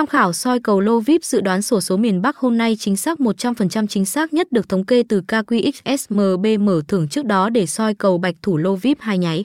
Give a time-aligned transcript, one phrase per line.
[0.00, 2.96] Tham khảo soi cầu lô VIP dự đoán sổ số miền Bắc hôm nay chính
[2.96, 7.66] xác 100% chính xác nhất được thống kê từ KQXSMB mở thưởng trước đó để
[7.66, 9.44] soi cầu bạch thủ lô VIP hai nháy.